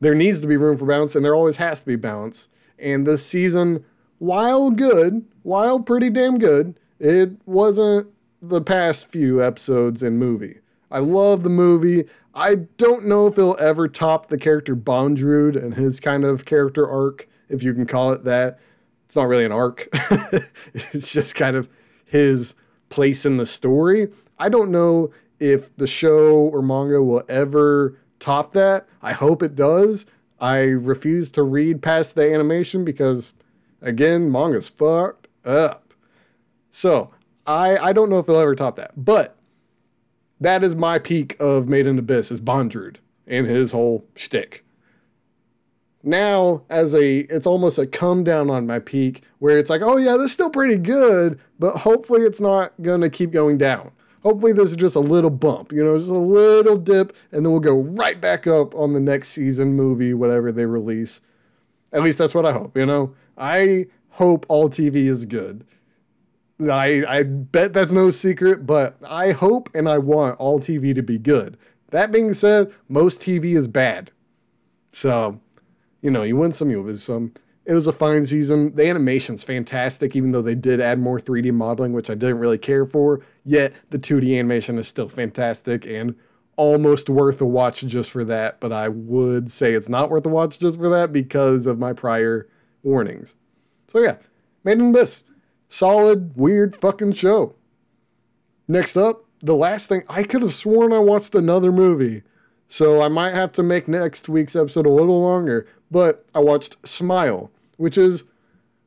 There 0.00 0.14
needs 0.14 0.40
to 0.40 0.46
be 0.46 0.56
room 0.56 0.76
for 0.76 0.86
balance, 0.86 1.16
and 1.16 1.24
there 1.24 1.34
always 1.34 1.56
has 1.56 1.80
to 1.80 1.86
be 1.86 1.96
balance. 1.96 2.48
And 2.78 3.06
this 3.06 3.24
season 3.24 3.84
while 4.18 4.70
good, 4.70 5.24
while 5.42 5.80
pretty 5.80 6.10
damn 6.10 6.38
good, 6.38 6.78
it 6.98 7.30
wasn't 7.46 8.08
the 8.42 8.60
past 8.60 9.06
few 9.06 9.42
episodes 9.42 10.02
in 10.02 10.18
movie. 10.18 10.58
I 10.90 10.98
love 10.98 11.42
the 11.42 11.50
movie. 11.50 12.04
I 12.34 12.54
don't 12.76 13.06
know 13.06 13.26
if 13.26 13.38
it'll 13.38 13.58
ever 13.58 13.88
top 13.88 14.28
the 14.28 14.38
character 14.38 14.76
Bondrewd 14.76 15.56
and 15.56 15.74
his 15.74 16.00
kind 16.00 16.24
of 16.24 16.44
character 16.44 16.88
arc, 16.88 17.28
if 17.48 17.62
you 17.62 17.74
can 17.74 17.86
call 17.86 18.12
it 18.12 18.24
that. 18.24 18.58
It's 19.04 19.16
not 19.16 19.28
really 19.28 19.44
an 19.44 19.52
arc. 19.52 19.88
it's 20.74 21.12
just 21.12 21.34
kind 21.34 21.56
of 21.56 21.68
his 22.04 22.54
place 22.88 23.26
in 23.26 23.38
the 23.38 23.46
story. 23.46 24.08
I 24.38 24.48
don't 24.48 24.70
know 24.70 25.10
if 25.40 25.74
the 25.76 25.86
show 25.86 26.34
or 26.34 26.62
manga 26.62 27.02
will 27.02 27.22
ever 27.28 27.98
top 28.18 28.52
that. 28.52 28.86
I 29.02 29.12
hope 29.12 29.42
it 29.42 29.54
does. 29.54 30.06
I 30.40 30.58
refuse 30.58 31.30
to 31.32 31.42
read 31.42 31.82
past 31.82 32.14
the 32.14 32.32
animation 32.32 32.84
because, 32.84 33.34
again, 33.80 34.30
manga's 34.30 34.68
fucked 34.68 35.26
up. 35.44 35.94
So 36.70 37.10
I 37.46 37.76
I 37.78 37.92
don't 37.92 38.10
know 38.10 38.18
if 38.18 38.28
it'll 38.28 38.40
ever 38.40 38.54
top 38.54 38.76
that, 38.76 38.92
but 38.96 39.37
that 40.40 40.62
is 40.62 40.76
my 40.76 40.98
peak 40.98 41.36
of 41.40 41.68
Made 41.68 41.86
in 41.86 41.98
Abyss 41.98 42.30
is 42.30 42.40
Bondrewd 42.40 42.96
and 43.26 43.46
his 43.46 43.72
whole 43.72 44.06
shtick. 44.14 44.64
Now, 46.02 46.62
as 46.70 46.94
a, 46.94 47.18
it's 47.18 47.46
almost 47.46 47.78
a 47.78 47.86
come 47.86 48.24
down 48.24 48.50
on 48.50 48.66
my 48.66 48.78
peak 48.78 49.22
where 49.40 49.58
it's 49.58 49.68
like, 49.68 49.82
oh 49.82 49.96
yeah, 49.96 50.12
this 50.12 50.26
is 50.26 50.32
still 50.32 50.50
pretty 50.50 50.76
good, 50.76 51.40
but 51.58 51.78
hopefully 51.78 52.22
it's 52.22 52.40
not 52.40 52.72
gonna 52.82 53.10
keep 53.10 53.30
going 53.30 53.58
down. 53.58 53.90
Hopefully 54.22 54.52
this 54.52 54.70
is 54.70 54.76
just 54.76 54.96
a 54.96 55.00
little 55.00 55.30
bump, 55.30 55.72
you 55.72 55.84
know, 55.84 55.98
just 55.98 56.10
a 56.10 56.18
little 56.18 56.76
dip, 56.76 57.16
and 57.32 57.44
then 57.44 57.52
we'll 57.52 57.60
go 57.60 57.82
right 57.82 58.20
back 58.20 58.46
up 58.46 58.74
on 58.74 58.92
the 58.92 59.00
next 59.00 59.30
season 59.30 59.74
movie, 59.74 60.14
whatever 60.14 60.52
they 60.52 60.66
release. 60.66 61.20
At 61.92 62.02
least 62.02 62.18
that's 62.18 62.34
what 62.34 62.46
I 62.46 62.52
hope, 62.52 62.76
you 62.76 62.86
know. 62.86 63.14
I 63.36 63.86
hope 64.10 64.46
all 64.48 64.68
TV 64.68 64.96
is 65.06 65.26
good. 65.26 65.64
I, 66.60 67.04
I 67.06 67.22
bet 67.22 67.72
that's 67.72 67.92
no 67.92 68.10
secret, 68.10 68.66
but 68.66 68.96
I 69.06 69.32
hope 69.32 69.70
and 69.74 69.88
I 69.88 69.98
want 69.98 70.38
all 70.38 70.58
TV 70.58 70.94
to 70.94 71.02
be 71.02 71.18
good. 71.18 71.56
That 71.90 72.10
being 72.10 72.34
said, 72.34 72.72
most 72.88 73.20
TV 73.20 73.56
is 73.56 73.68
bad. 73.68 74.10
So, 74.92 75.40
you 76.02 76.10
know, 76.10 76.22
you 76.22 76.36
win 76.36 76.52
some, 76.52 76.70
you 76.70 76.82
lose 76.82 77.02
some. 77.02 77.32
It 77.64 77.74
was 77.74 77.86
a 77.86 77.92
fine 77.92 78.26
season. 78.26 78.74
The 78.74 78.88
animation's 78.88 79.44
fantastic, 79.44 80.16
even 80.16 80.32
though 80.32 80.42
they 80.42 80.54
did 80.54 80.80
add 80.80 80.98
more 80.98 81.20
3D 81.20 81.52
modeling, 81.52 81.92
which 81.92 82.10
I 82.10 82.14
didn't 82.14 82.38
really 82.38 82.58
care 82.58 82.86
for. 82.86 83.20
Yet 83.44 83.74
the 83.90 83.98
2D 83.98 84.38
animation 84.38 84.78
is 84.78 84.88
still 84.88 85.08
fantastic 85.08 85.86
and 85.86 86.14
almost 86.56 87.08
worth 87.08 87.40
a 87.40 87.46
watch 87.46 87.82
just 87.82 88.10
for 88.10 88.24
that. 88.24 88.58
But 88.58 88.72
I 88.72 88.88
would 88.88 89.50
say 89.50 89.74
it's 89.74 89.88
not 89.88 90.10
worth 90.10 90.26
a 90.26 90.30
watch 90.30 90.58
just 90.58 90.78
for 90.78 90.88
that 90.88 91.12
because 91.12 91.66
of 91.66 91.78
my 91.78 91.92
prior 91.92 92.48
warnings. 92.82 93.34
So 93.86 94.00
yeah, 94.00 94.16
Made 94.64 94.78
in 94.78 94.90
Abyss 94.90 95.24
solid, 95.68 96.36
weird 96.36 96.76
fucking 96.76 97.12
show. 97.12 97.54
Next 98.66 98.96
up, 98.96 99.24
the 99.40 99.54
last 99.54 99.88
thing 99.88 100.02
I 100.08 100.22
could 100.22 100.42
have 100.42 100.54
sworn 100.54 100.92
I 100.92 100.98
watched 100.98 101.34
another 101.34 101.72
movie. 101.72 102.22
So 102.68 103.00
I 103.00 103.08
might 103.08 103.34
have 103.34 103.52
to 103.52 103.62
make 103.62 103.88
next 103.88 104.28
week's 104.28 104.54
episode 104.54 104.86
a 104.86 104.90
little 104.90 105.22
longer, 105.22 105.66
but 105.90 106.26
I 106.34 106.40
watched 106.40 106.76
Smile, 106.86 107.50
which 107.78 107.96
is 107.96 108.24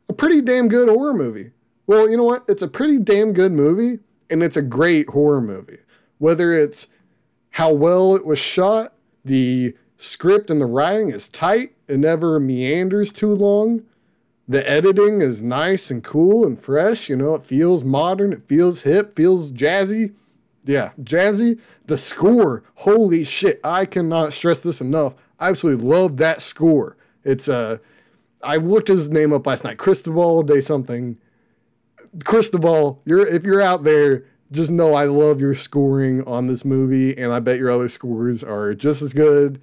a 0.08 0.14
pretty 0.14 0.42
damn 0.42 0.68
good 0.68 0.88
horror 0.88 1.14
movie. 1.14 1.52
Well, 1.88 2.08
you 2.10 2.16
know 2.16 2.24
what? 2.24 2.46
It's 2.48 2.62
a 2.62 2.68
pretty 2.68 3.00
damn 3.00 3.34
good 3.34 3.52
movie, 3.52 4.00
and 4.30 4.44
it's 4.44 4.58
a 4.58 4.62
great 4.62 5.10
horror 5.10 5.42
movie. 5.42 5.80
Whether 6.20 6.54
it's 6.54 6.90
how 7.52 7.74
well 7.74 8.16
it 8.16 8.26
was 8.26 8.38
shot, 8.38 8.94
the 9.26 9.76
script 9.98 10.50
and 10.52 10.62
the 10.62 10.66
writing 10.66 11.10
is 11.10 11.28
tight, 11.28 11.74
it 11.88 11.98
never 11.98 12.40
meanders 12.40 13.12
too 13.12 13.34
long, 13.34 13.84
the 14.52 14.70
editing 14.70 15.22
is 15.22 15.42
nice 15.42 15.90
and 15.90 16.04
cool 16.04 16.46
and 16.46 16.60
fresh. 16.60 17.10
You 17.10 17.16
know, 17.16 17.36
it 17.36 17.44
feels 17.44 17.86
modern, 17.86 18.34
it 18.34 18.44
feels 18.44 18.82
hip, 18.82 19.16
feels 19.16 19.50
jazzy. 19.50 20.14
Yeah, 20.66 20.92
jazzy. 21.02 21.60
The 21.86 21.98
score, 21.98 22.64
holy 22.76 23.24
shit, 23.24 23.62
I 23.64 23.86
cannot 23.86 24.34
stress 24.34 24.60
this 24.60 24.82
enough. 24.82 25.16
I 25.40 25.50
absolutely 25.50 25.88
love 25.88 26.18
that 26.18 26.42
score. 26.42 26.98
It's 27.24 27.48
uh 27.48 27.78
I 28.44 28.58
looked 28.58 28.90
his 28.90 29.10
name 29.10 29.32
up 29.32 29.48
last 29.48 29.64
night. 29.64 29.78
Cristobal 29.78 30.44
de 30.44 30.62
something. 30.62 31.18
Cristobal, 32.26 33.02
you're 33.06 33.26
if 33.26 33.46
you're 33.46 33.62
out 33.62 33.86
there, 33.86 34.26
just 34.52 34.70
know 34.70 34.94
I 34.94 35.06
love 35.06 35.40
your 35.40 35.56
scoring 35.56 36.28
on 36.28 36.48
this 36.48 36.66
movie, 36.66 37.18
and 37.18 37.32
I 37.32 37.40
bet 37.40 37.58
your 37.58 37.72
other 37.72 37.88
scores 37.88 38.44
are 38.44 38.74
just 38.74 39.02
as 39.02 39.14
good. 39.14 39.62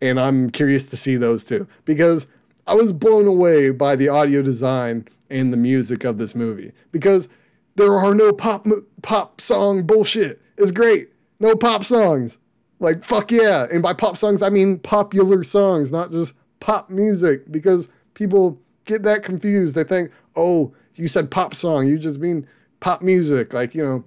And 0.00 0.20
I'm 0.20 0.50
curious 0.50 0.84
to 0.84 0.96
see 0.96 1.16
those 1.16 1.42
too. 1.42 1.66
Because 1.84 2.28
I 2.66 2.74
was 2.74 2.92
blown 2.92 3.26
away 3.26 3.70
by 3.70 3.96
the 3.96 4.08
audio 4.08 4.42
design 4.42 5.06
and 5.30 5.52
the 5.52 5.56
music 5.56 6.04
of 6.04 6.18
this 6.18 6.34
movie 6.34 6.72
because 6.92 7.28
there 7.74 7.98
are 7.98 8.14
no 8.14 8.32
pop 8.32 8.66
pop 9.02 9.40
song 9.40 9.84
bullshit. 9.84 10.40
It's 10.56 10.72
great. 10.72 11.10
No 11.40 11.56
pop 11.56 11.84
songs. 11.84 12.38
Like 12.78 13.04
fuck 13.04 13.30
yeah. 13.30 13.66
And 13.72 13.82
by 13.82 13.94
pop 13.94 14.16
songs 14.16 14.42
I 14.42 14.50
mean 14.50 14.78
popular 14.78 15.42
songs, 15.42 15.90
not 15.90 16.12
just 16.12 16.34
pop 16.60 16.90
music 16.90 17.50
because 17.50 17.88
people 18.14 18.60
get 18.84 19.02
that 19.04 19.22
confused. 19.22 19.74
They 19.74 19.84
think, 19.84 20.10
"Oh, 20.36 20.74
you 20.94 21.08
said 21.08 21.30
pop 21.30 21.54
song, 21.54 21.88
you 21.88 21.98
just 21.98 22.18
mean 22.20 22.46
pop 22.80 23.02
music 23.02 23.52
like, 23.52 23.74
you 23.74 23.82
know, 23.82 24.04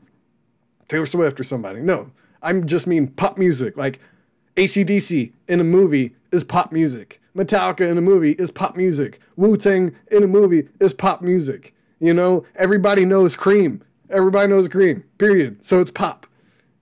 Taylor 0.88 1.06
Swift 1.06 1.40
or 1.40 1.44
somebody." 1.44 1.82
No. 1.82 2.12
I'm 2.42 2.68
just 2.68 2.86
mean 2.86 3.08
pop 3.08 3.38
music. 3.38 3.76
Like 3.76 4.00
ACDC 4.56 5.34
in 5.50 5.60
a 5.60 5.66
movie 5.66 6.16
is 6.32 6.46
pop 6.46 6.72
music. 6.72 7.20
Metallica 7.36 7.90
in 7.92 7.98
a 7.98 8.02
movie 8.02 8.32
is 8.34 8.52
pop 8.52 8.78
music. 8.78 9.20
Wu 9.36 9.58
Tang 9.58 9.94
in 10.10 10.24
a 10.24 10.28
movie 10.28 10.70
is 10.80 10.94
pop 10.94 11.22
music. 11.22 11.76
You 12.00 12.14
know, 12.14 12.46
everybody 12.56 13.04
knows 13.04 13.36
Cream. 13.36 13.84
Everybody 14.10 14.48
knows 14.48 14.70
Cream, 14.70 15.04
period. 15.18 15.66
So 15.66 15.82
it's 15.82 15.92
pop. 15.92 16.26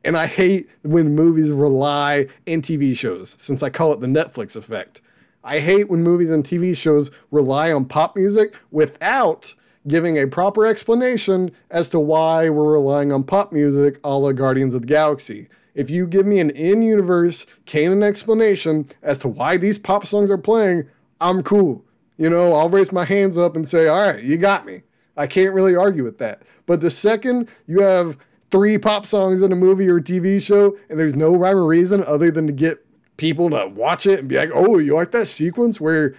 And 0.03 0.15
I 0.15 0.27
hate 0.27 0.69
when 0.83 1.15
movies 1.15 1.49
rely 1.49 2.27
in 2.45 2.61
TV 2.61 2.95
shows, 2.95 3.35
since 3.39 3.63
I 3.63 3.71
call 3.71 3.91
it 3.93 4.01
the 4.01 4.07
Netflix 4.07 4.55
effect. 4.55 5.01
I 5.43 5.59
hate 5.59 5.89
when 5.89 6.03
movies 6.03 6.29
and 6.29 6.43
TV 6.43 6.77
shows 6.77 7.09
rely 7.31 7.71
on 7.71 7.85
pop 7.85 8.15
music 8.15 8.53
without 8.69 9.55
giving 9.87 10.17
a 10.17 10.27
proper 10.27 10.67
explanation 10.67 11.51
as 11.71 11.89
to 11.89 11.99
why 11.99 12.49
we're 12.49 12.71
relying 12.71 13.11
on 13.11 13.23
pop 13.23 13.51
music 13.51 13.99
a 14.03 14.15
la 14.15 14.31
Guardians 14.31 14.75
of 14.75 14.81
the 14.81 14.87
Galaxy 14.87 15.47
if 15.75 15.89
you 15.89 16.05
give 16.05 16.25
me 16.25 16.39
an 16.39 16.49
in 16.51 16.81
universe 16.81 17.45
canon 17.65 18.03
explanation 18.03 18.87
as 19.01 19.17
to 19.19 19.27
why 19.27 19.57
these 19.57 19.77
pop 19.77 20.05
songs 20.05 20.29
are 20.29 20.37
playing, 20.37 20.87
I'm 21.19 21.41
cool. 21.43 21.83
You 22.17 22.29
know, 22.29 22.53
I'll 22.53 22.69
raise 22.69 22.91
my 22.91 23.05
hands 23.05 23.37
up 23.37 23.55
and 23.55 23.67
say, 23.67 23.87
all 23.87 24.11
right, 24.11 24.23
you 24.23 24.37
got 24.37 24.65
me. 24.65 24.83
I 25.17 25.27
can't 25.27 25.53
really 25.53 25.75
argue 25.75 26.03
with 26.03 26.17
that. 26.19 26.43
But 26.65 26.81
the 26.81 26.89
second 26.89 27.49
you 27.65 27.81
have 27.81 28.17
three 28.51 28.77
pop 28.77 29.05
songs 29.05 29.41
in 29.41 29.51
a 29.51 29.55
movie 29.55 29.87
or 29.87 29.99
TV 29.99 30.41
show 30.41 30.77
and 30.89 30.99
there's 30.99 31.15
no 31.15 31.35
rhyme 31.35 31.57
or 31.57 31.65
reason 31.65 32.03
other 32.05 32.29
than 32.29 32.45
to 32.47 32.53
get 32.53 32.85
people 33.17 33.49
to 33.49 33.67
watch 33.67 34.05
it 34.05 34.19
and 34.19 34.27
be 34.27 34.37
like, 34.37 34.51
oh, 34.53 34.77
you 34.77 34.95
like 34.95 35.11
that 35.11 35.27
sequence 35.27 35.81
where 35.81 36.15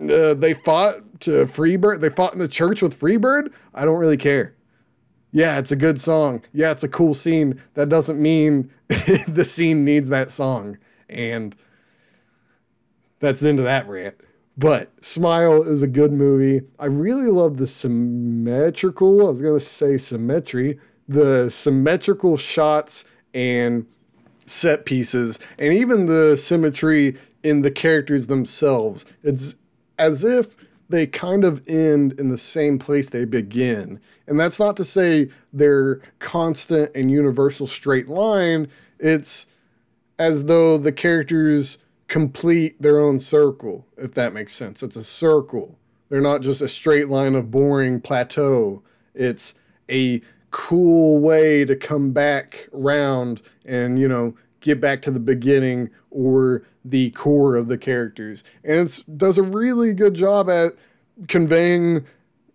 uh, 0.00 0.34
they 0.34 0.54
fought 0.54 1.20
to 1.20 1.46
Freebird? 1.46 2.00
They 2.00 2.10
fought 2.10 2.32
in 2.32 2.40
the 2.40 2.48
church 2.48 2.82
with 2.82 2.98
Freebird? 2.98 3.52
I 3.74 3.84
don't 3.84 3.98
really 3.98 4.16
care 4.16 4.54
yeah, 5.32 5.58
it's 5.58 5.72
a 5.72 5.76
good 5.76 6.00
song. 6.00 6.42
Yeah, 6.52 6.70
it's 6.70 6.84
a 6.84 6.88
cool 6.88 7.14
scene. 7.14 7.60
That 7.74 7.88
doesn't 7.88 8.20
mean 8.20 8.70
the 9.26 9.44
scene 9.44 9.84
needs 9.84 10.10
that 10.10 10.30
song. 10.30 10.76
And 11.08 11.56
that's 13.18 13.40
the 13.40 13.48
end 13.48 13.58
of 13.58 13.64
that 13.64 13.88
rant. 13.88 14.16
But 14.58 14.92
Smile 15.02 15.62
is 15.62 15.82
a 15.82 15.86
good 15.86 16.12
movie. 16.12 16.66
I 16.78 16.86
really 16.86 17.28
love 17.28 17.56
the 17.56 17.66
symmetrical, 17.66 19.26
I 19.26 19.30
was 19.30 19.40
going 19.40 19.58
to 19.58 19.64
say 19.64 19.96
symmetry, 19.96 20.78
the 21.08 21.48
symmetrical 21.48 22.36
shots 22.36 23.06
and 23.32 23.86
set 24.44 24.84
pieces, 24.84 25.38
and 25.58 25.72
even 25.72 26.06
the 26.06 26.36
symmetry 26.36 27.16
in 27.42 27.62
the 27.62 27.70
characters 27.70 28.26
themselves. 28.26 29.06
It's 29.22 29.56
as 29.98 30.24
if 30.24 30.56
they 30.88 31.06
kind 31.06 31.44
of 31.44 31.62
end 31.66 32.12
in 32.18 32.28
the 32.28 32.38
same 32.38 32.78
place 32.78 33.10
they 33.10 33.24
begin. 33.24 34.00
And 34.26 34.38
that's 34.38 34.58
not 34.60 34.76
to 34.76 34.84
say 34.84 35.30
they're 35.52 35.96
constant 36.18 36.90
and 36.94 37.10
universal 37.10 37.66
straight 37.66 38.08
line. 38.08 38.68
It's 38.98 39.46
as 40.18 40.44
though 40.44 40.78
the 40.78 40.92
characters 40.92 41.78
complete 42.08 42.80
their 42.80 43.00
own 43.00 43.18
circle, 43.18 43.86
if 43.96 44.12
that 44.14 44.34
makes 44.34 44.54
sense. 44.54 44.82
It's 44.82 44.96
a 44.96 45.04
circle. 45.04 45.78
They're 46.08 46.20
not 46.20 46.42
just 46.42 46.60
a 46.60 46.68
straight 46.68 47.08
line 47.08 47.34
of 47.34 47.50
boring 47.50 48.00
plateau. 48.00 48.82
It's 49.14 49.54
a 49.90 50.20
cool 50.50 51.18
way 51.18 51.64
to 51.64 51.74
come 51.74 52.12
back 52.12 52.68
round 52.70 53.40
and, 53.64 53.98
you 53.98 54.08
know, 54.08 54.34
get 54.62 54.80
back 54.80 55.02
to 55.02 55.10
the 55.10 55.20
beginning 55.20 55.90
or 56.10 56.62
the 56.84 57.10
core 57.10 57.56
of 57.56 57.68
the 57.68 57.78
characters. 57.78 58.42
And 58.64 58.88
it 58.88 59.04
does 59.18 59.38
a 59.38 59.42
really 59.42 59.92
good 59.92 60.14
job 60.14 60.48
at 60.48 60.72
conveying, 61.28 62.06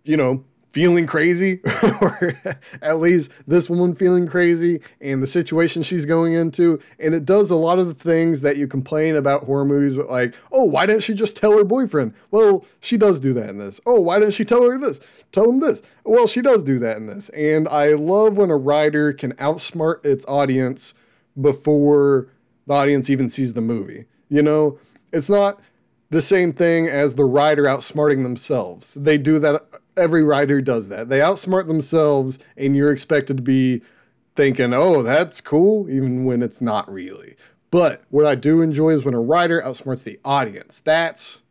you 0.04 0.16
know, 0.16 0.44
feeling 0.70 1.06
crazy, 1.06 1.60
or 2.00 2.36
at 2.82 3.00
least 3.00 3.32
this 3.46 3.70
woman 3.70 3.94
feeling 3.94 4.26
crazy, 4.26 4.80
and 5.00 5.22
the 5.22 5.26
situation 5.26 5.82
she's 5.82 6.04
going 6.04 6.34
into. 6.34 6.80
And 6.98 7.14
it 7.14 7.24
does 7.24 7.50
a 7.50 7.56
lot 7.56 7.78
of 7.78 7.86
the 7.86 7.94
things 7.94 8.42
that 8.42 8.56
you 8.56 8.66
complain 8.66 9.16
about 9.16 9.44
horror 9.44 9.64
movies, 9.64 9.98
like, 9.98 10.34
oh, 10.52 10.64
why 10.64 10.86
didn't 10.86 11.02
she 11.02 11.14
just 11.14 11.36
tell 11.36 11.56
her 11.56 11.64
boyfriend? 11.64 12.14
Well, 12.30 12.64
she 12.80 12.96
does 12.96 13.18
do 13.18 13.32
that 13.34 13.48
in 13.48 13.58
this. 13.58 13.80
Oh, 13.86 14.00
why 14.00 14.18
didn't 14.18 14.34
she 14.34 14.44
tell 14.44 14.62
her 14.68 14.76
this? 14.76 15.00
Tell 15.32 15.48
him 15.48 15.60
this. 15.60 15.82
Well, 16.04 16.26
she 16.26 16.42
does 16.42 16.62
do 16.62 16.78
that 16.78 16.96
in 16.96 17.06
this. 17.06 17.28
And 17.30 17.68
I 17.68 17.92
love 17.92 18.36
when 18.36 18.50
a 18.50 18.56
writer 18.56 19.12
can 19.12 19.32
outsmart 19.34 20.04
its 20.04 20.24
audience 20.26 20.94
before 21.40 22.28
the 22.66 22.74
audience 22.74 23.08
even 23.10 23.28
sees 23.30 23.52
the 23.54 23.60
movie. 23.60 24.06
You 24.28 24.42
know, 24.42 24.78
it's 25.12 25.30
not 25.30 25.60
the 26.10 26.22
same 26.22 26.52
thing 26.52 26.88
as 26.88 27.14
the 27.14 27.24
writer 27.24 27.64
outsmarting 27.64 28.22
themselves. 28.22 28.94
They 28.94 29.18
do 29.18 29.38
that 29.38 29.62
every 29.96 30.22
writer 30.22 30.60
does 30.60 30.88
that. 30.88 31.08
They 31.08 31.18
outsmart 31.18 31.66
themselves, 31.66 32.38
and 32.56 32.76
you're 32.76 32.92
expected 32.92 33.36
to 33.38 33.42
be 33.42 33.82
thinking, 34.36 34.72
oh, 34.72 35.02
that's 35.02 35.40
cool, 35.40 35.90
even 35.90 36.24
when 36.24 36.42
it's 36.42 36.60
not 36.60 36.90
really. 36.90 37.36
But 37.70 38.02
what 38.08 38.24
I 38.24 38.34
do 38.34 38.62
enjoy 38.62 38.90
is 38.90 39.04
when 39.04 39.14
a 39.14 39.20
writer 39.20 39.60
outsmarts 39.60 40.04
the 40.04 40.18
audience. 40.24 40.80
That's 40.80 41.42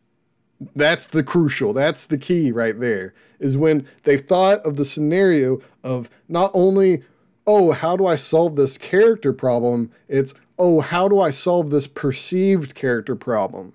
that's 0.75 1.06
the 1.06 1.22
crucial. 1.22 1.72
That's 1.72 2.08
the 2.08 2.17
key 2.17 2.51
right 2.51 2.79
there. 2.79 3.13
Is 3.39 3.58
when 3.58 3.88
they've 4.03 4.25
thought 4.25 4.65
of 4.65 4.75
the 4.75 4.86
scenario 4.86 5.60
of 5.84 6.10
not 6.27 6.50
only, 6.56 7.03
oh, 7.48 7.72
how 7.72 7.96
do 7.96 8.06
I 8.06 8.18
solve 8.18 8.58
this 8.58 8.77
character 8.77 9.32
problem? 9.32 9.89
It's, 10.10 10.34
oh, 10.60 10.82
how 10.82 11.08
do 11.08 11.20
I 11.20 11.32
solve 11.32 11.70
this 11.70 11.88
perceived 11.88 12.75
character 12.75 13.16
problem? 13.16 13.74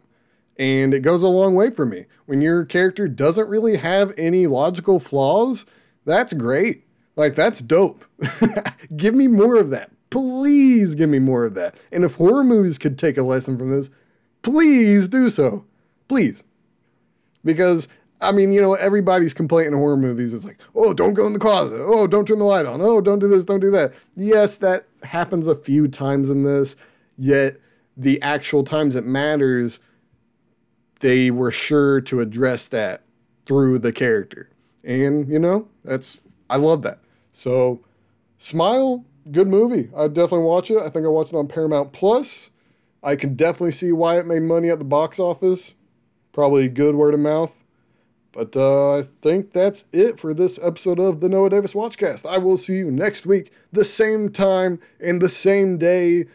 And 0.59 0.93
it 0.93 1.01
goes 1.01 1.23
a 1.23 1.29
long 1.29 1.55
way 1.55 1.71
for 1.71 1.87
me. 1.87 2.05
When 2.27 2.43
your 2.43 2.67
character 2.67 3.09
doesn't 3.09 3.49
really 3.49 3.79
have 3.79 4.13
any 4.19 4.47
logical 4.47 5.01
flaws, 5.01 5.65
that's 6.05 6.35
great. 6.35 6.85
Like, 7.17 7.35
that's 7.35 7.61
dope. 7.63 8.05
give 8.97 9.15
me 9.15 9.27
more 9.27 9.57
of 9.57 9.71
that. 9.71 9.91
Please 10.11 10.95
give 10.95 11.09
me 11.09 11.19
more 11.19 11.45
of 11.45 11.55
that. 11.55 11.75
And 11.91 12.05
if 12.05 12.17
horror 12.17 12.45
movies 12.45 12.77
could 12.79 12.99
take 12.99 13.17
a 13.17 13.23
lesson 13.23 13.57
from 13.57 13.71
this, 13.71 13.91
please 14.43 15.09
do 15.09 15.31
so. 15.31 15.65
Please. 16.09 16.45
Because, 17.43 17.89
I 18.23 18.33
mean, 18.33 18.53
you 18.53 18.61
know, 18.61 18.75
everybody's 18.75 19.35
complaining 19.35 19.73
in 19.73 19.79
horror 19.79 19.97
movies. 19.97 20.33
is 20.33 20.45
like, 20.45 20.59
oh, 20.75 20.95
don't 20.95 21.15
go 21.15 21.27
in 21.27 21.33
the 21.33 21.39
closet. 21.39 21.81
Oh, 21.81 22.07
don't 22.07 22.27
turn 22.27 22.39
the 22.39 22.45
light 22.45 22.67
on. 22.67 22.81
Oh, 22.81 23.01
don't 23.01 23.19
do 23.19 23.29
this, 23.29 23.45
don't 23.45 23.61
do 23.61 23.71
that. 23.73 23.93
Yes, 24.17 24.57
that 24.59 24.87
happens 25.03 25.47
a 25.47 25.57
few 25.57 25.89
times 25.89 26.31
in 26.31 26.45
this, 26.45 26.77
yet 27.19 27.57
the 27.97 28.23
actual 28.23 28.65
times 28.65 28.97
it 28.97 29.05
matters 29.05 29.81
they 31.01 31.31
were 31.31 31.51
sure 31.51 32.01
to 32.01 32.21
address 32.21 32.69
that 32.69 33.03
through 33.45 33.81
the 33.81 33.93
character. 33.93 34.49
And, 34.85 35.29
you 35.29 35.39
know, 35.39 35.69
that's, 35.85 36.21
I 36.49 36.57
love 36.57 36.83
that. 36.83 37.01
So, 37.33 37.85
Smile, 38.39 39.05
good 39.31 39.49
movie. 39.49 39.91
I'd 39.97 40.15
definitely 40.15 40.47
watch 40.47 40.71
it. 40.71 40.79
I 40.79 40.89
think 40.89 41.05
I 41.05 41.09
watched 41.09 41.33
it 41.33 41.37
on 41.37 41.49
Paramount 41.49 41.93
Plus. 41.93 42.51
I 43.03 43.17
can 43.17 43.35
definitely 43.35 43.73
see 43.73 43.93
why 43.93 44.19
it 44.19 44.27
made 44.27 44.43
money 44.43 44.71
at 44.71 44.79
the 44.79 44.85
box 44.85 45.19
office. 45.19 45.75
Probably 46.33 46.69
good 46.69 46.95
word 46.95 47.15
of 47.15 47.21
mouth. 47.21 47.62
But 48.33 48.57
uh, 48.57 48.97
I 48.97 49.03
think 49.21 49.53
that's 49.53 49.85
it 49.93 50.19
for 50.19 50.33
this 50.33 50.59
episode 50.63 50.99
of 50.99 51.21
the 51.21 51.29
Noah 51.29 51.51
Davis 51.51 51.75
Watchcast. 51.75 52.27
I 52.27 52.39
will 52.39 52.57
see 52.57 52.77
you 52.77 52.91
next 52.91 53.27
week, 53.27 53.53
the 53.73 53.85
same 53.85 54.31
time 54.31 54.81
and 55.01 55.21
the 55.21 55.29
same 55.29 55.77
day. 55.77 56.27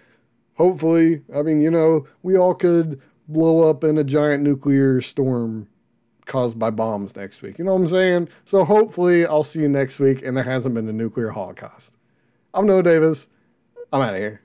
Hopefully, 0.56 1.24
I 1.36 1.42
mean, 1.42 1.62
you 1.62 1.72
know, 1.72 2.08
we 2.22 2.38
all 2.38 2.54
could 2.54 3.02
blow 3.28 3.68
up 3.70 3.84
in 3.84 3.98
a 3.98 4.04
giant 4.04 4.44
nuclear 4.44 5.02
storm 5.02 5.68
caused 6.26 6.60
by 6.60 6.70
bombs 6.70 7.16
next 7.16 7.42
week. 7.42 7.58
You 7.58 7.66
know 7.66 7.74
what 7.74 7.82
I'm 7.82 7.88
saying? 7.88 8.30
So 8.46 8.64
hopefully 8.64 9.26
I'll 9.26 9.44
see 9.44 9.62
you 9.62 9.70
next 9.70 10.00
week 10.00 10.22
and 10.24 10.38
there 10.38 10.44
hasn't 10.44 10.76
been 10.76 10.88
a 10.88 10.94
nuclear 10.94 11.32
holocaust. 11.32 11.94
I'm 12.54 12.68
Noah 12.68 12.84
Davis. 12.84 13.28
I'm 13.92 14.02
out 14.02 14.14
of 14.14 14.20
here. 14.20 14.42